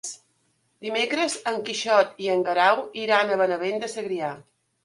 [0.85, 4.33] Dimecres en Quixot i en Guerau iran a Benavent de Segrià.